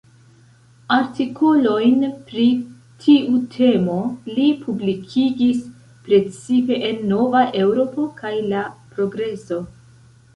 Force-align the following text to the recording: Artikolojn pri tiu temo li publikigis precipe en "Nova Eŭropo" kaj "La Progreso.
Artikolojn 0.93 2.05
pri 2.29 2.45
tiu 3.03 3.41
temo 3.55 3.97
li 4.29 4.47
publikigis 4.63 5.59
precipe 6.07 6.79
en 6.89 7.05
"Nova 7.13 7.43
Eŭropo" 7.65 8.07
kaj 8.23 8.33
"La 8.55 8.63
Progreso. 8.97 9.61